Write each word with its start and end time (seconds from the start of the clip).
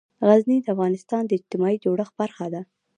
غزني 0.27 0.57
د 0.61 0.67
افغانستان 0.75 1.21
د 1.25 1.31
اجتماعي 1.37 1.77
جوړښت 1.83 2.13
برخه 2.21 2.47
ده. 2.53 2.61